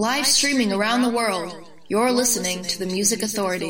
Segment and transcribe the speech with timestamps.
[0.00, 1.54] Live streaming around the world,
[1.88, 3.68] you're listening to the Music Authority.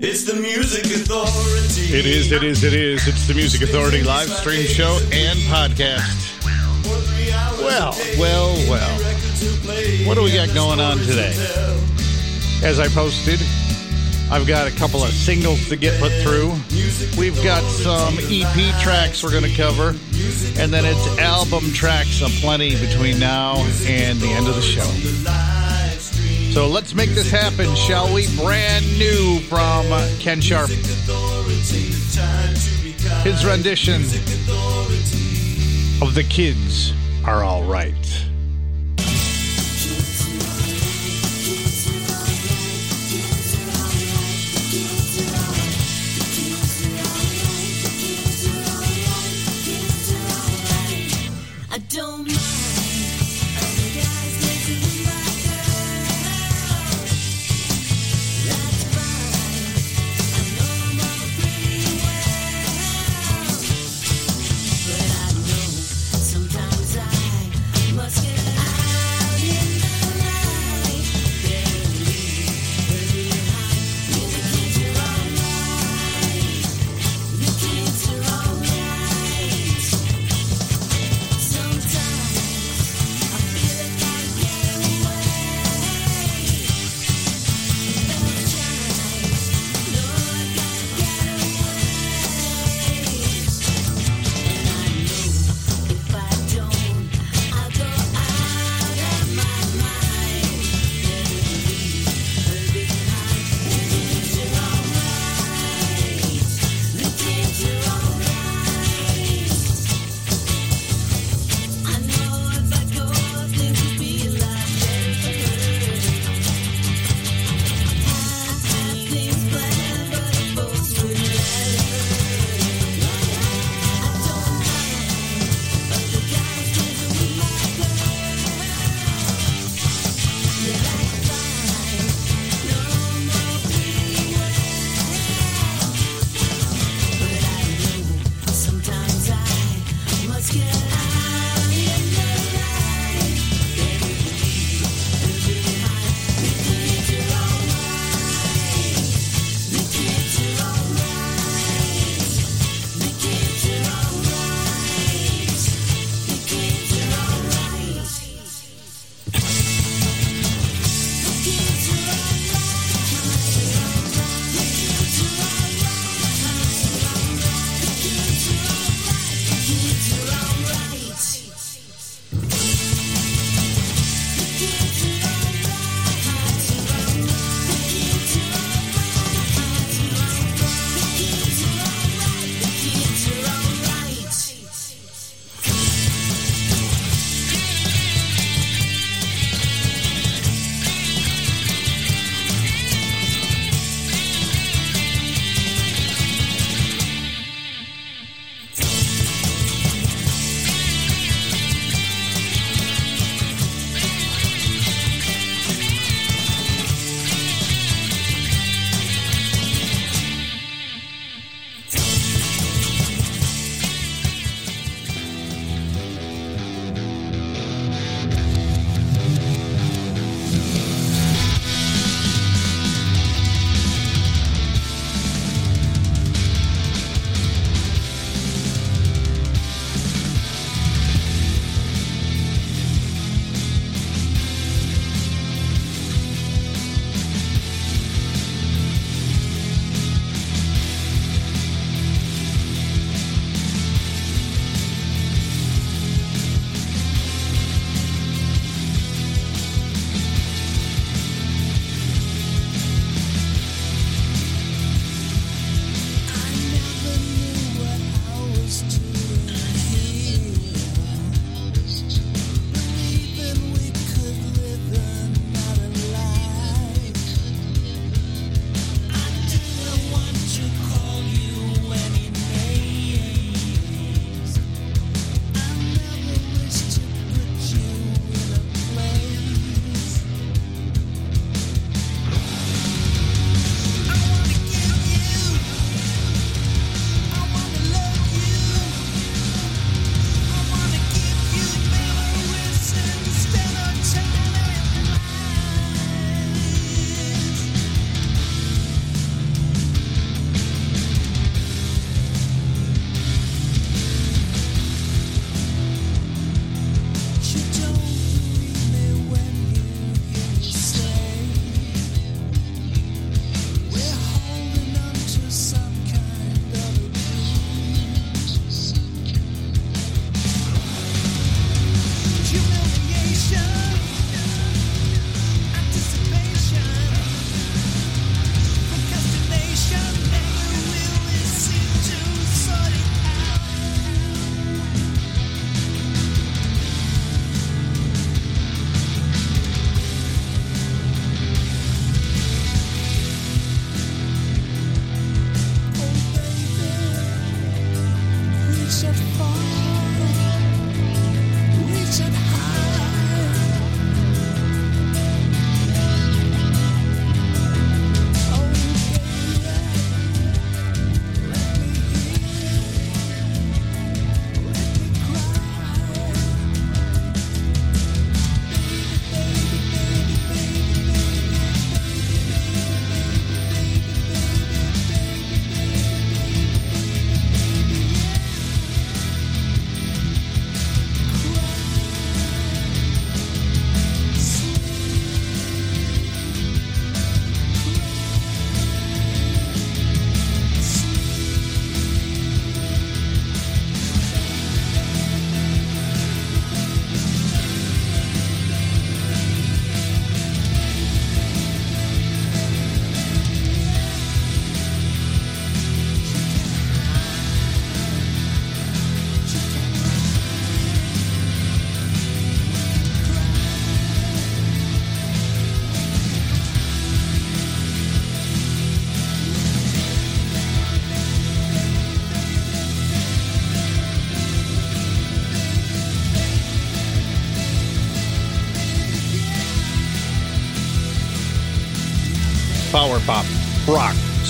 [0.00, 1.94] It's the Music Authority.
[1.94, 3.06] It is, it is, it is.
[3.06, 6.42] It's the Music Authority live stream show and podcast.
[7.58, 8.98] Well, well, well.
[10.08, 11.34] What do we got going on today?
[12.64, 13.38] As I posted,
[14.32, 16.52] I've got a couple of singles to get put through.
[17.18, 19.88] We've got some EP tracks we're going to cover,
[20.56, 24.88] and then it's album tracks aplenty between now and the end of the show.
[26.52, 28.28] So let's make this happen, shall we?
[28.36, 29.86] Brand new from
[30.20, 30.70] Ken Sharp.
[33.22, 34.02] His rendition
[36.00, 36.92] of The Kids
[37.24, 37.64] Are All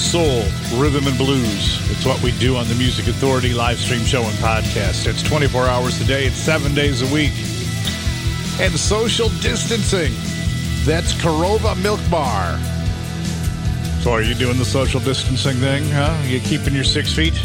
[0.00, 0.42] soul,
[0.74, 1.90] rhythm, and blues.
[1.90, 5.06] It's what we do on the Music Authority live stream show and podcast.
[5.06, 7.32] It's 24 hours a day, it's seven days a week.
[8.58, 10.12] And social distancing.
[10.84, 12.58] That's Korova Milk Bar.
[14.00, 15.84] So, are you doing the social distancing thing?
[15.90, 16.16] Huh?
[16.26, 17.38] You keeping your six feet?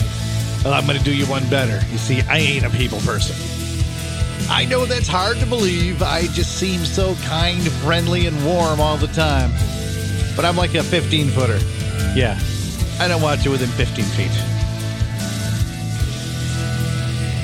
[0.64, 1.86] Well, I'm going to do you one better.
[1.92, 3.36] You see, I ain't a people person.
[4.50, 6.02] I know that's hard to believe.
[6.02, 9.52] I just seem so kind, friendly, and warm all the time.
[10.36, 11.60] But I'm like a 15 footer.
[12.14, 12.38] Yeah,
[13.00, 14.32] I don't want you within 15 feet.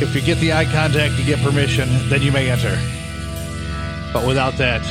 [0.02, 2.76] If you get the eye contact, you get permission, then you may enter.
[4.12, 4.82] But without that,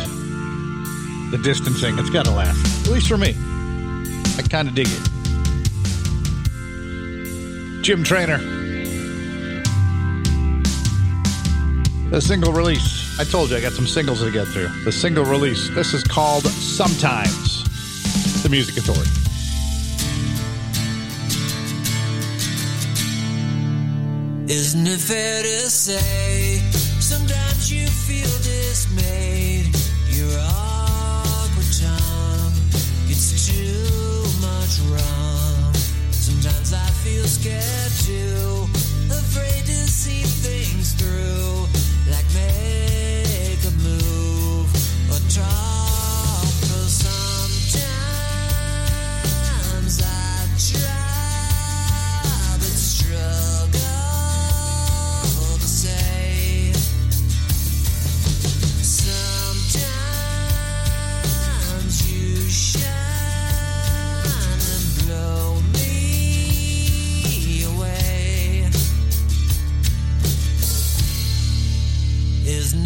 [1.31, 2.87] the distancing, it's got to last.
[2.87, 3.35] At least for me.
[4.39, 5.03] I kind of dig it.
[7.83, 8.39] Jim Trainer.
[12.11, 13.19] The single release.
[13.21, 14.69] I told you I got some singles to get through.
[14.85, 15.69] The single release.
[15.71, 17.65] This is called Sometimes.
[18.43, 19.20] The Music Authority.
[24.51, 26.59] Isn't it fair to say
[26.99, 29.67] sometimes you feel dismayed?
[30.11, 32.59] Your awkward tongue
[33.07, 35.73] gets too much wrong.
[36.11, 38.67] Sometimes I feel scared too,
[39.15, 41.69] afraid to see things through.
[42.11, 42.80] Like make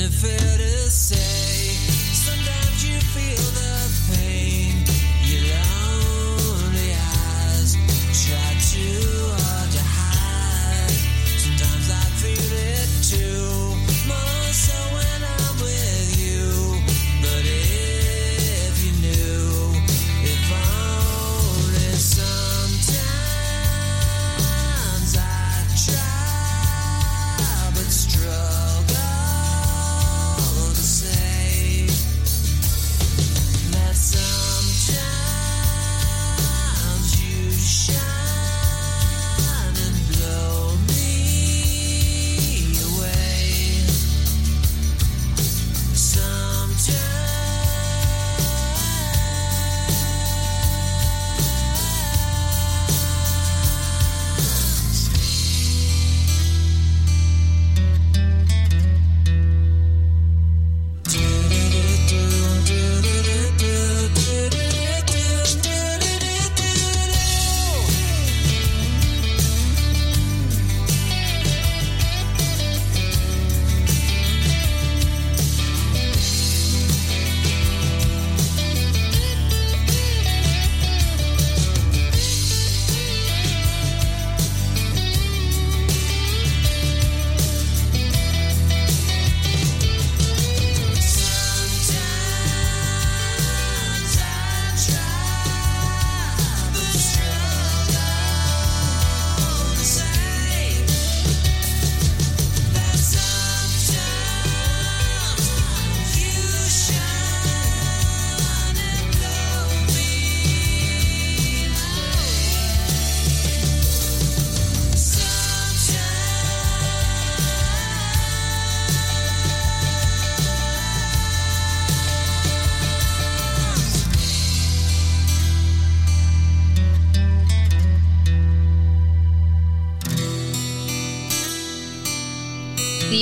[0.04, 0.53] Isn't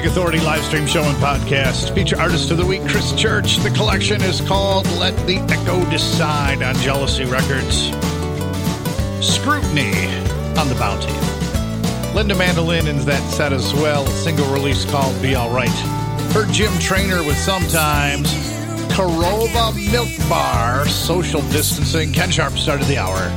[0.00, 1.94] Music Authority live stream show and podcast.
[1.94, 3.58] Feature artist of the week, Chris Church.
[3.58, 7.90] The collection is called Let the Echo Decide on Jealousy Records.
[9.20, 9.92] Scrutiny
[10.56, 11.12] on the Bounty.
[12.14, 14.06] Linda Mandolin in that set as well.
[14.06, 15.68] Single release called Be Alright.
[16.32, 18.32] Heard Jim Trainer with Sometimes.
[18.94, 22.10] Korova Milk Bar, Social Distancing.
[22.14, 23.28] Ken Sharp started the hour.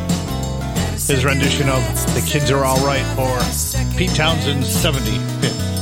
[0.94, 5.73] His rendition of The Kids Are Alright for Pete Townshend's 75th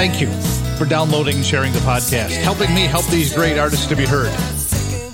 [0.00, 0.30] thank you
[0.78, 4.32] for downloading and sharing the podcast, helping me help these great artists to be heard.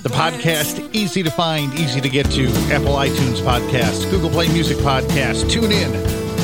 [0.01, 2.47] The podcast, easy to find, easy to get to.
[2.71, 5.91] Apple iTunes podcast, Google Play Music podcast, tune in,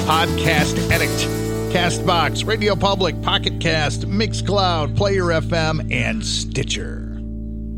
[0.05, 1.13] Podcast Addict,
[1.73, 7.17] Castbox, Radio Public, Pocket Cast, Mixcloud, Player FM, and Stitcher.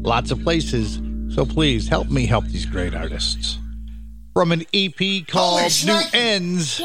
[0.02, 3.60] Lots of places, so please help me help these great artists.
[4.34, 6.82] From an EP called New Ends,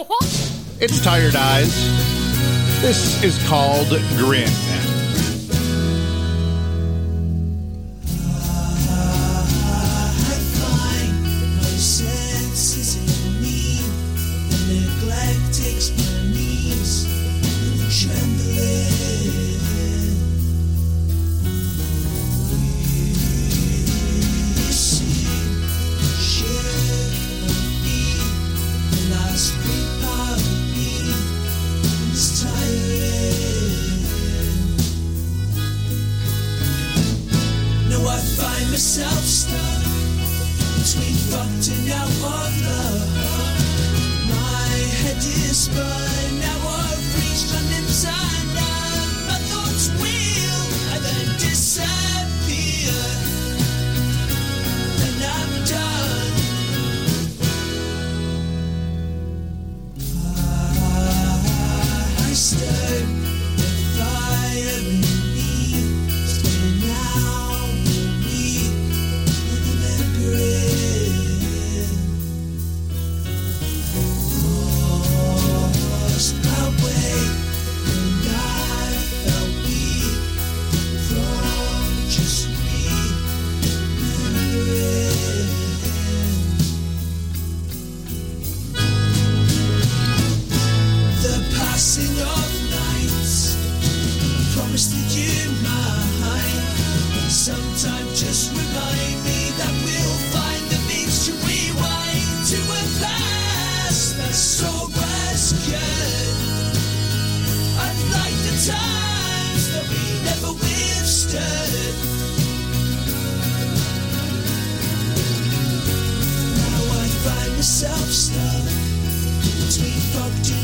[0.80, 2.09] it's Tired Eyes.
[2.80, 4.79] This is called Grin.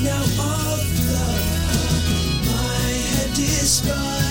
[0.06, 1.66] Now of love.
[2.46, 4.25] My head is spun,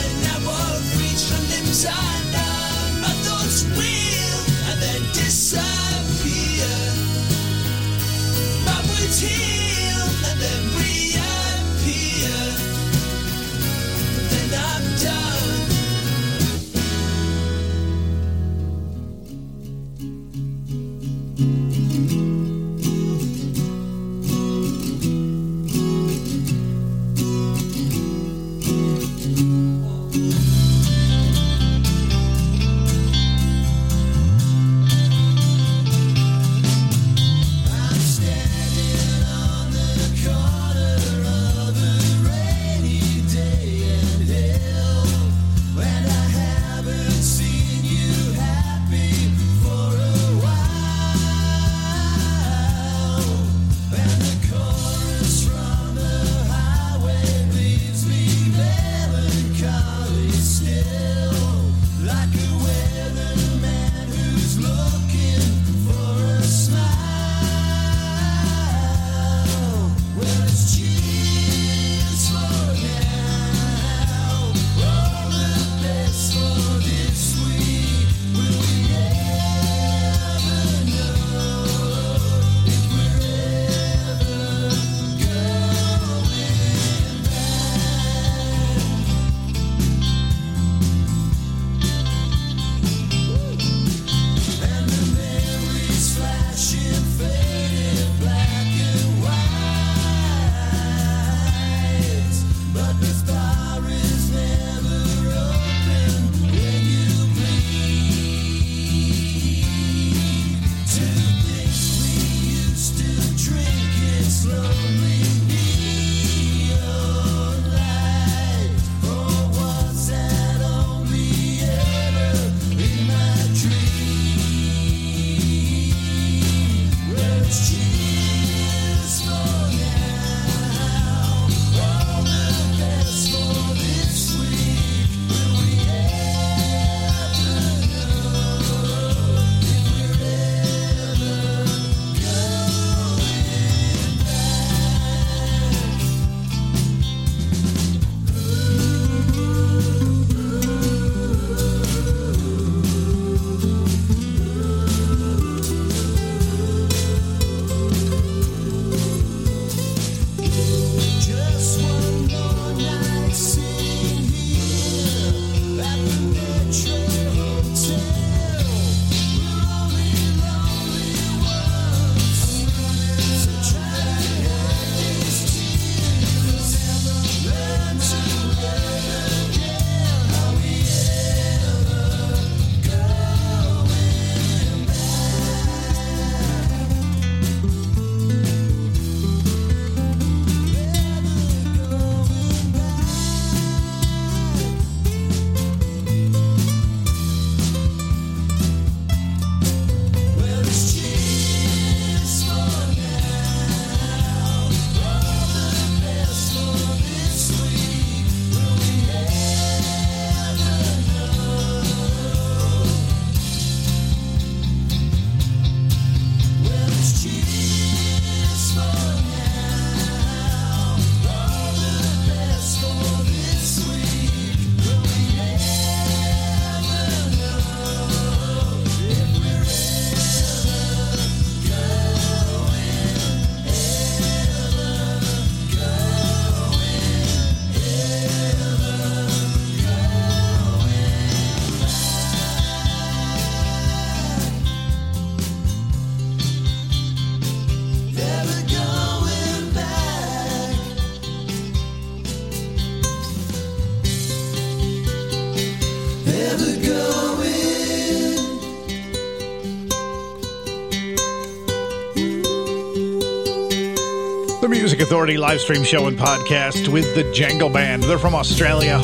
[265.05, 268.01] Authority live stream show and podcast with the Jangle Band.
[268.01, 268.97] They're from Australia.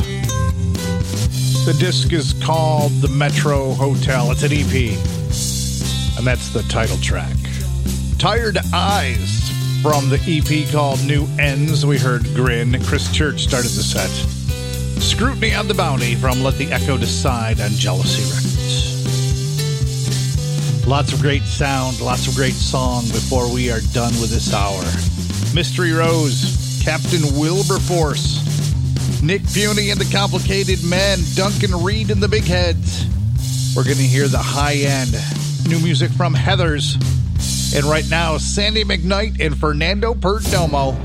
[1.63, 4.31] The disc is called The Metro Hotel.
[4.31, 4.97] It's an EP,
[6.17, 7.35] and that's the title track.
[8.17, 9.51] Tired Eyes
[9.83, 11.85] from the EP called New Ends.
[11.85, 12.83] We heard Grin.
[12.85, 14.09] Chris Church started the set.
[14.99, 18.71] Scrutiny on the Bounty from Let the Echo Decide on Jealousy Records.
[20.87, 24.83] Lots of great sound, lots of great song before we are done with this hour.
[25.53, 28.41] Mystery Rose, Captain Wilberforce,
[29.21, 33.05] Nick Piunti and the Complicated Men, Duncan Reid and the Big Heads.
[33.75, 35.13] We're going to hear the high end
[35.67, 36.95] new music from Heathers.
[37.75, 40.95] And right now, Sandy McKnight and Fernando Perdomo.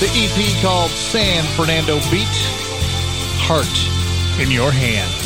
[0.00, 2.26] The EP called San Fernando Beat,
[3.44, 5.21] Heart in Your Hands.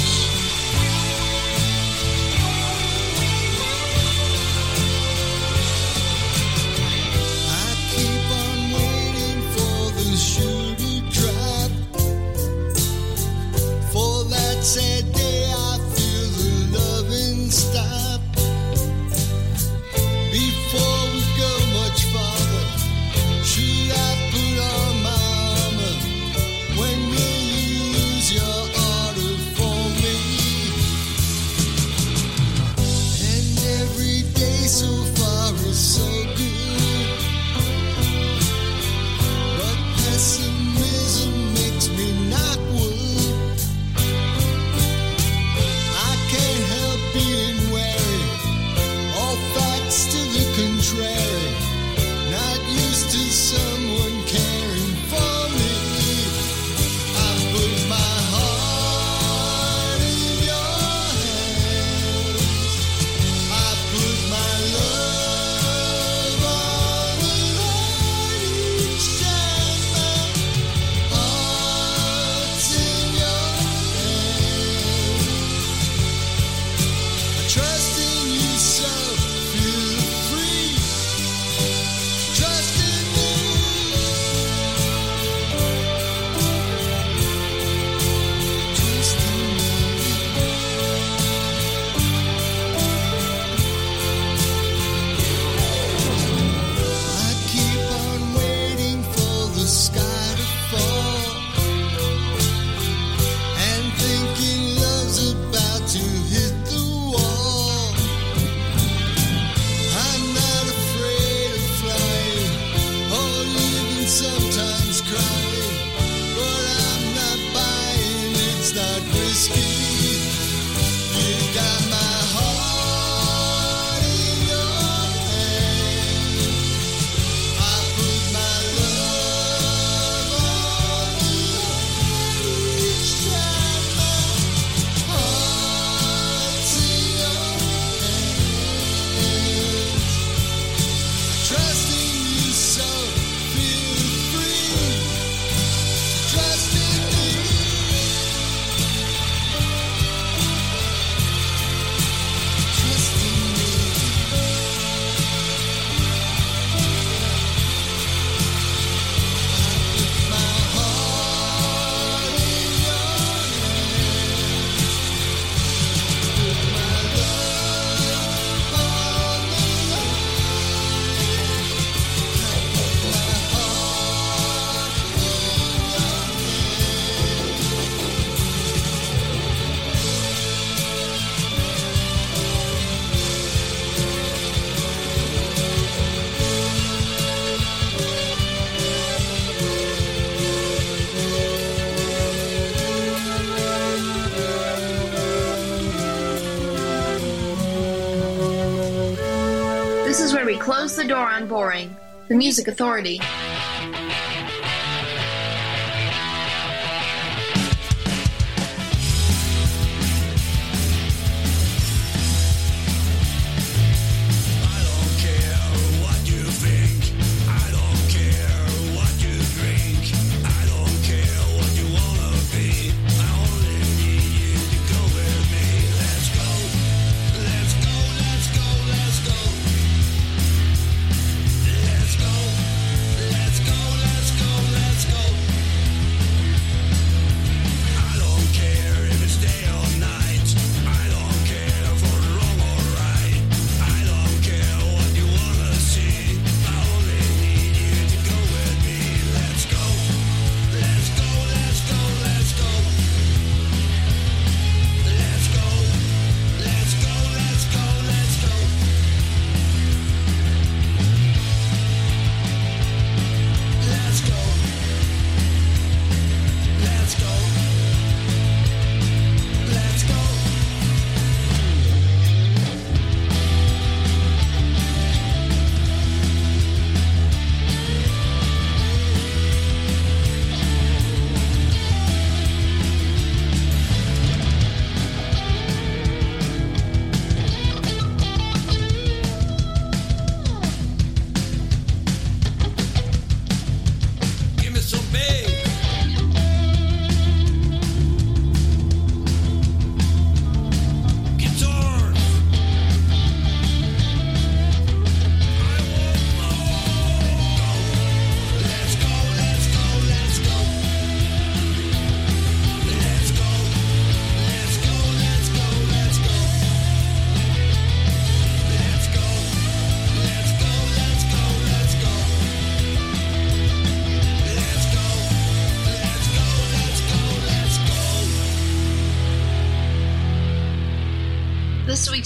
[202.46, 203.18] Music Authority.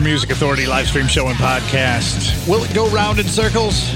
[0.00, 2.48] the Music Authority live stream show and podcast.
[2.48, 3.90] Will it go round in circles?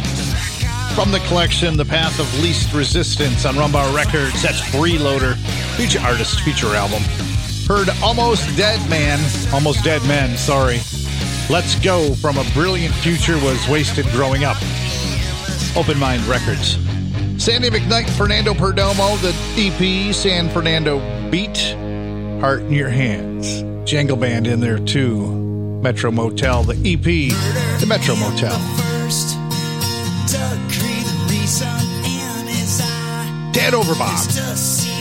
[0.95, 5.37] From the collection, The Path of Least Resistance on Rumbar Records, that's Freeloader,
[5.77, 7.03] feature artist, feature album.
[7.67, 9.19] Heard Almost Dead Man,
[9.53, 10.79] Almost Dead Men, sorry.
[11.49, 14.57] Let's Go from A Brilliant Future was wasted growing up.
[15.77, 16.77] Open Mind Records.
[17.43, 20.99] Sandy McKnight, Fernando Perdomo, the EP, San Fernando
[21.31, 21.59] Beat,
[22.41, 23.65] Heart in Your Hands.
[23.89, 25.44] Jangle Band in there too.
[25.85, 27.05] Metro Motel, the EP,
[27.79, 28.59] The Metro Motel.
[33.53, 34.94] Dead over Bob.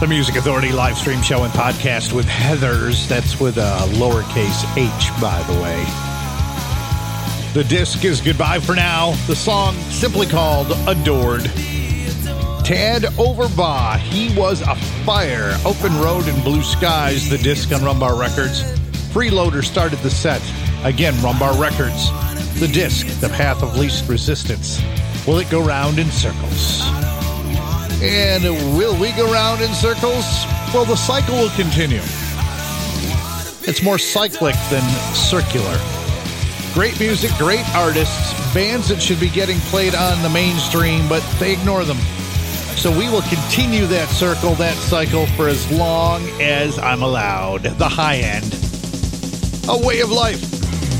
[0.00, 3.06] The Music Authority live stream show and podcast with Heathers.
[3.06, 5.84] That's with a lowercase h, by the way.
[7.52, 9.12] The disc is Goodbye for Now.
[9.26, 11.42] The song simply called Adored.
[12.64, 14.74] Tad Overbaugh, he was a
[15.04, 15.54] fire.
[15.66, 18.62] Open Road and Blue Skies, the disc on Rumbar Records.
[19.12, 20.40] Freeloader started the set.
[20.82, 22.10] Again, Rumbar Records.
[22.58, 24.80] The disc, The Path of Least Resistance.
[25.26, 26.80] Will it go round in circles?
[28.02, 28.44] And
[28.78, 30.24] will we go round in circles?
[30.72, 32.00] Well, the cycle will continue.
[33.68, 34.82] It's more cyclic than
[35.14, 35.78] circular.
[36.72, 41.52] Great music, great artists, bands that should be getting played on the mainstream, but they
[41.52, 41.98] ignore them.
[42.76, 47.64] So we will continue that circle, that cycle for as long as I'm allowed.
[47.64, 48.54] The high end.
[49.68, 50.40] A way of life.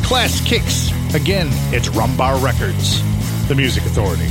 [0.05, 0.91] Class kicks.
[1.15, 3.01] Again, it's Rumbar Records,
[3.49, 4.31] the music authority.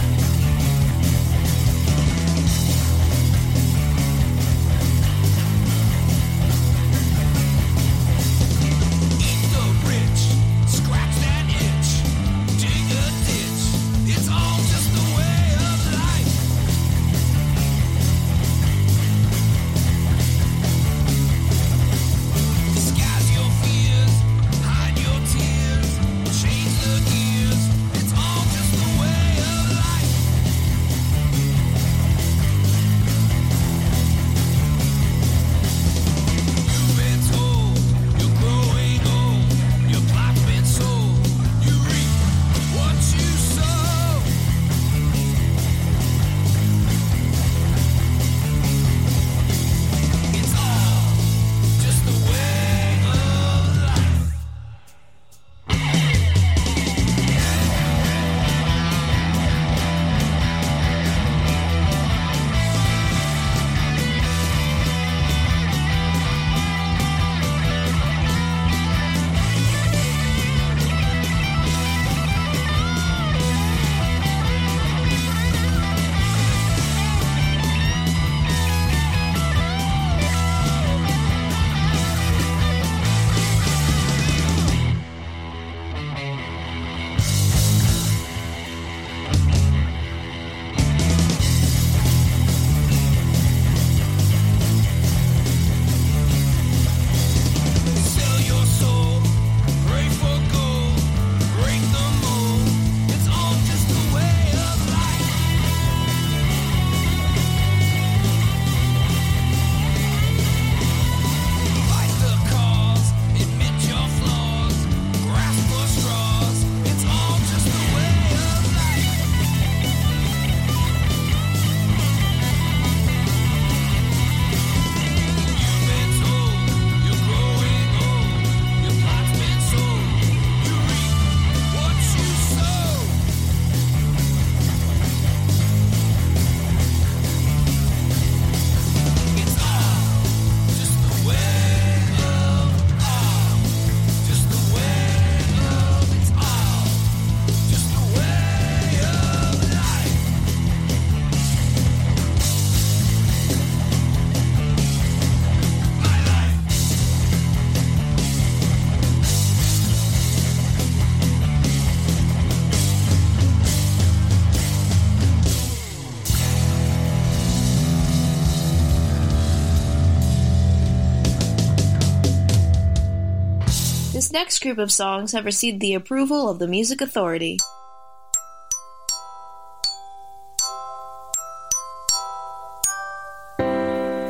[174.62, 177.58] Group of songs have received the approval of the Music Authority.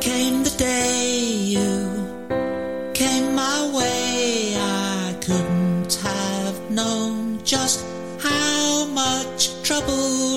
[0.00, 7.84] Came the day you came my way, I couldn't have known just
[8.20, 10.29] how much trouble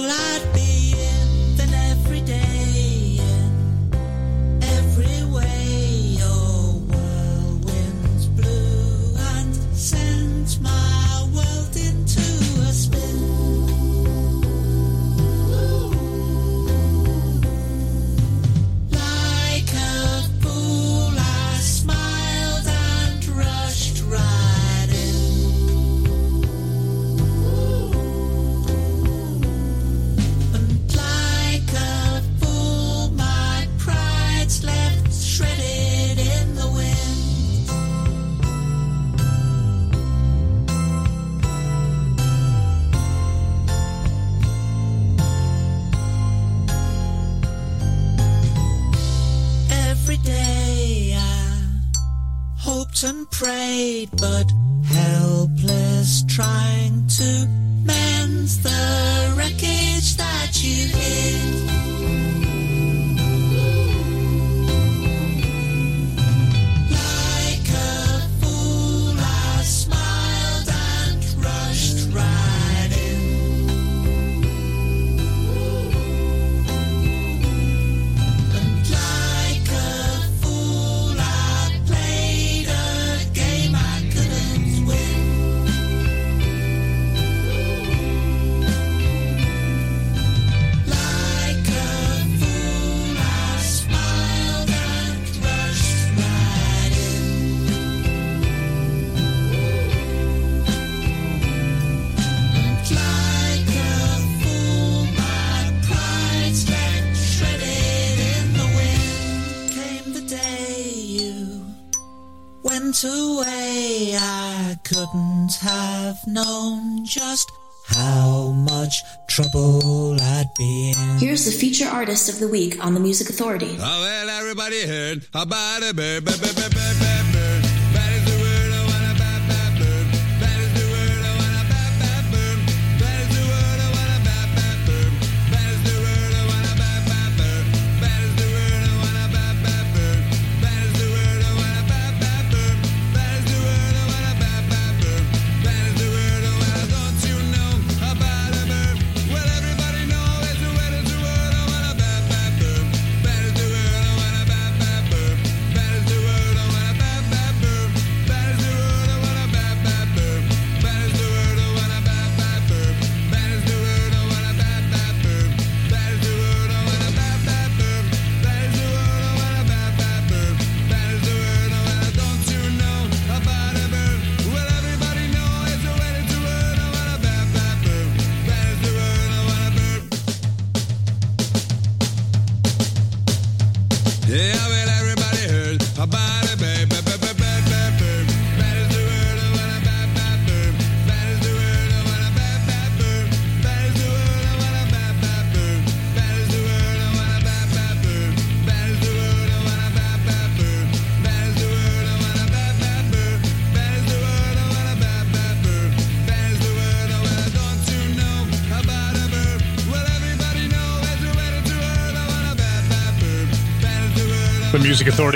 [115.54, 117.52] friends have known just
[117.88, 121.18] how much trouble I'd be in.
[121.18, 123.76] Here's the feature artist of the week on the Music Authority.
[123.80, 126.26] Oh, well, everybody heard about a bird.
[126.26, 127.13] bird, bird, bird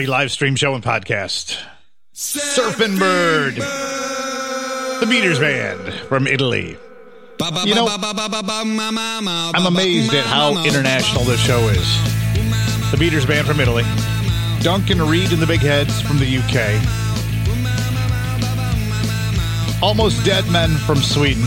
[0.06, 1.58] Live stream show and podcast.
[2.14, 3.56] Surfing Bird.
[3.56, 6.78] The Beaters Band from Italy.
[7.66, 12.91] You know, I'm amazed at how international this show is.
[12.91, 13.84] The Beaters Band from Italy.
[14.62, 16.82] Duncan Reid and the Big Heads from the UK.
[19.82, 21.43] Almost Dead Men from Sweden.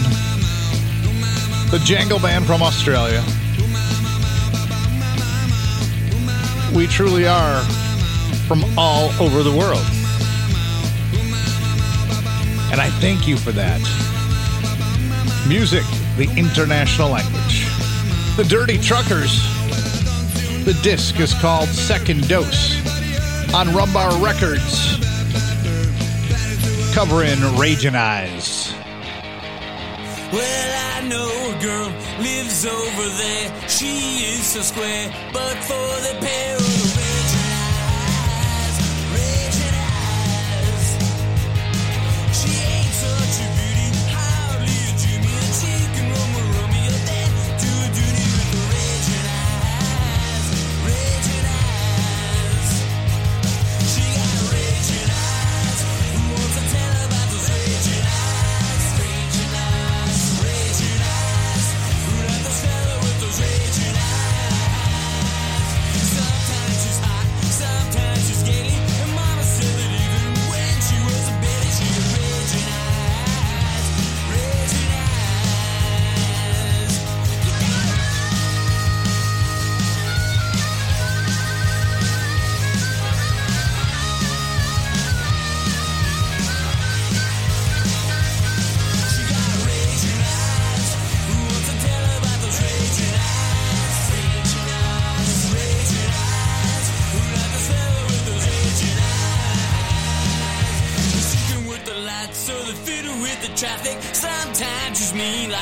[1.71, 3.23] The Jangle Band from Australia.
[6.75, 7.65] We truly are
[8.51, 9.87] from all over the world.
[12.73, 13.79] And I thank you for that.
[15.49, 15.85] Music,
[16.17, 17.65] the international language.
[18.37, 19.41] The Dirty Truckers.
[20.65, 22.75] The disc is called Second Dose
[23.55, 24.99] on Rumbar Records,
[26.93, 28.75] covering Raging Eyes.
[30.33, 31.87] Well, I know a girl
[32.19, 33.69] lives over there.
[33.69, 36.51] She is so square, but for the pair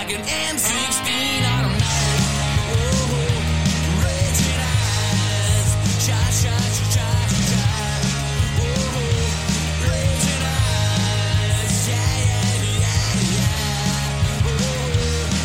[0.08, 1.08] like an M16.
[1.44, 1.84] I don't know.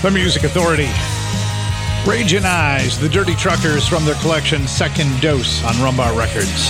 [0.01, 0.89] The Music Authority.
[2.05, 6.70] Raging Eyes, the Dirty Truckers from their collection Second Dose on Rumbar Records.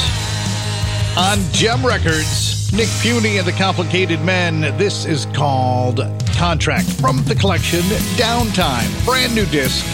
[1.17, 5.99] On Jem Records, Nick Piunti and the Complicated Men, this is called
[6.35, 7.81] Contract from the collection
[8.17, 9.05] Downtime.
[9.05, 9.85] Brand new disc,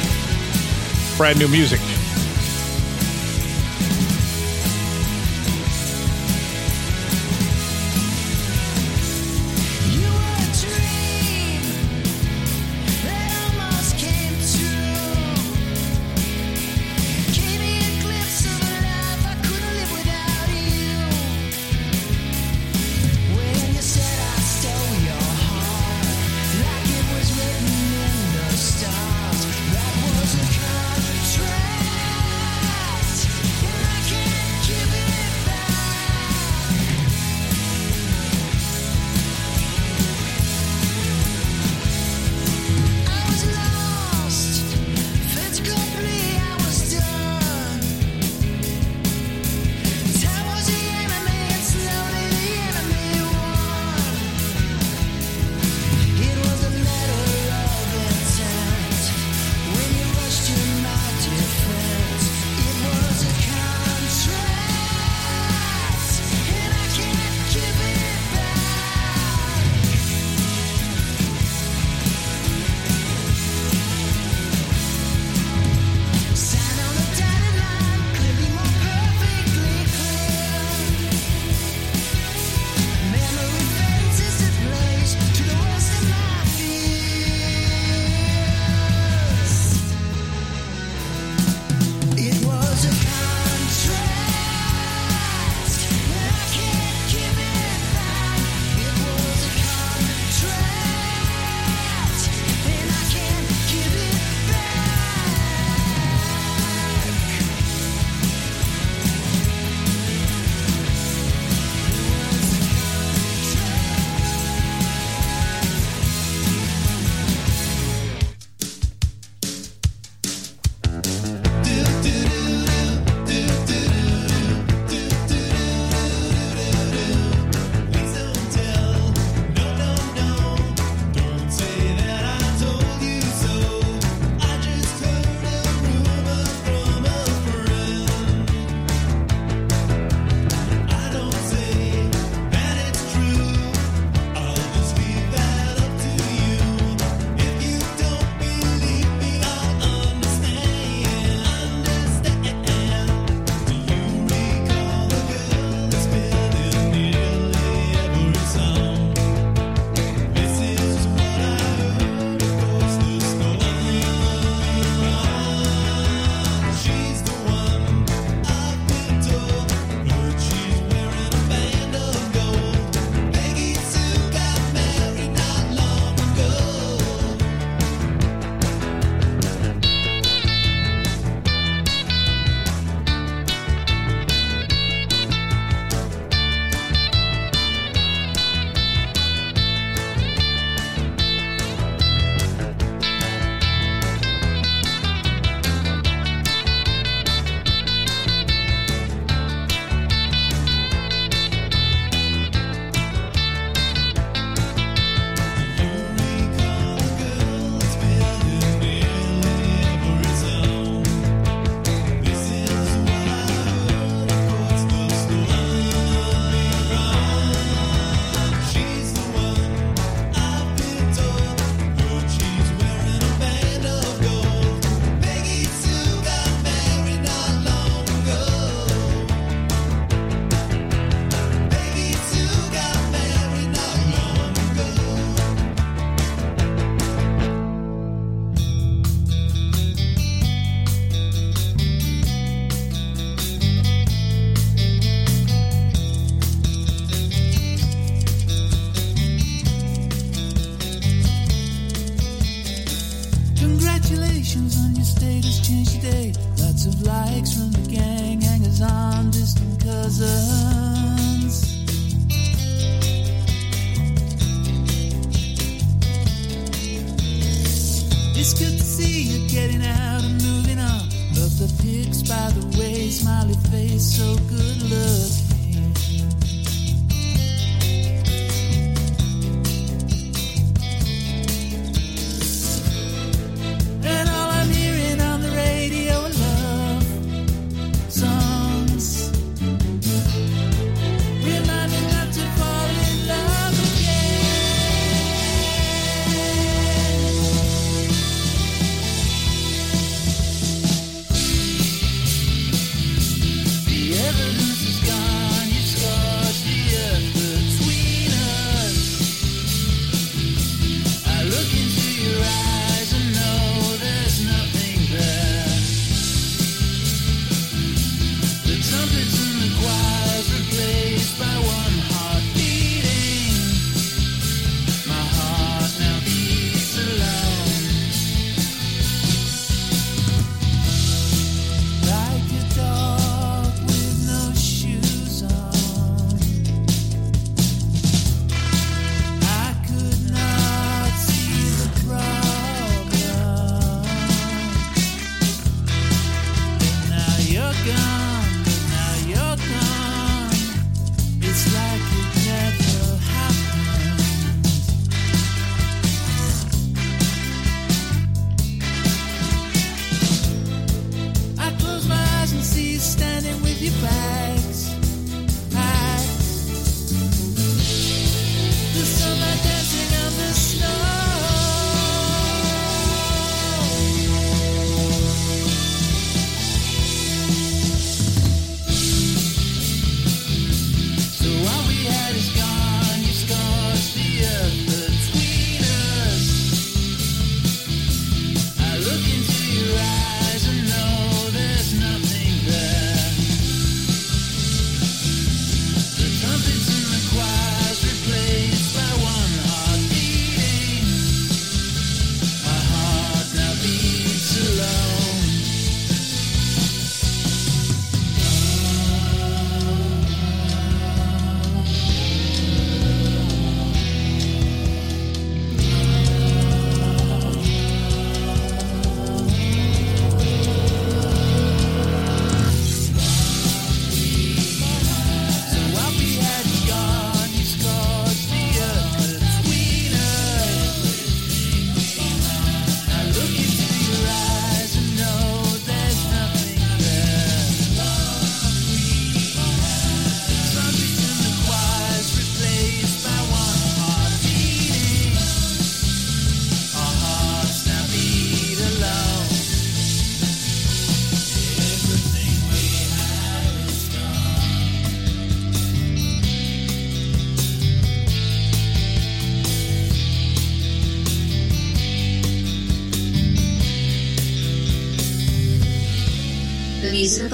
[1.18, 1.80] brand new music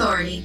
[0.06, 0.35] authority.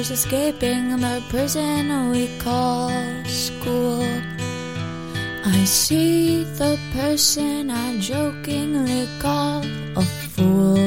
[0.00, 2.88] years escaping the prison we call
[3.26, 4.02] school.
[5.44, 9.62] I see the person I jokingly call
[9.96, 10.80] a fool.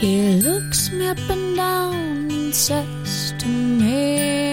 [0.00, 1.94] He looks me up and down
[2.32, 4.43] and says to me,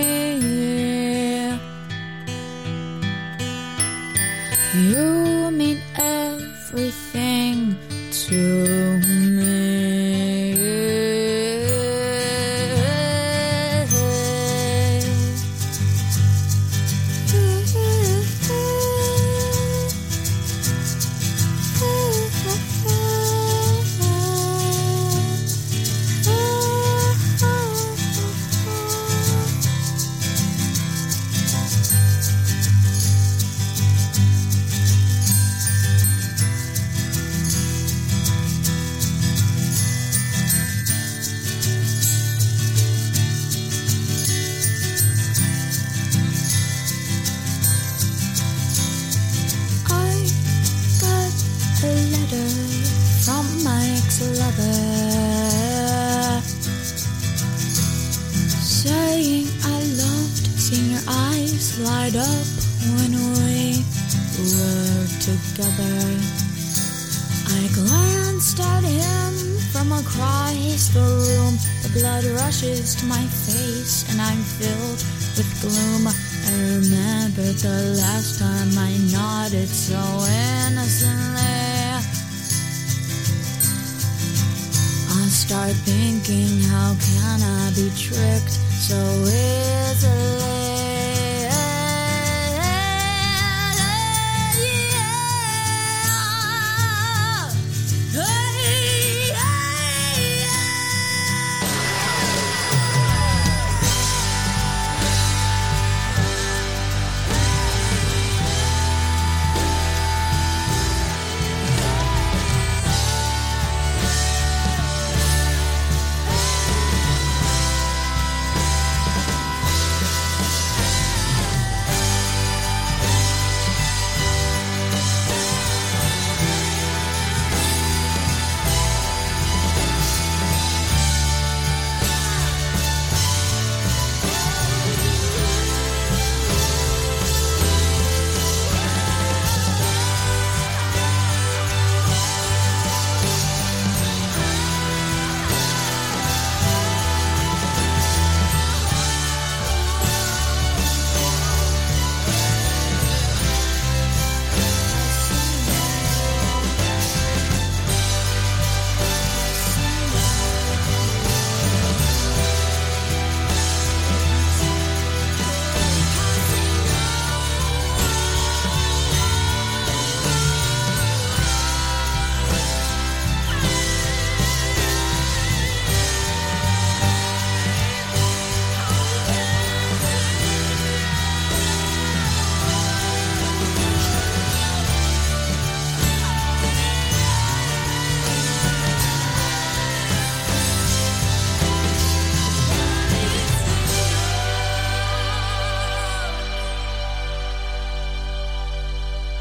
[87.76, 88.96] be tricked so
[89.26, 90.61] easily.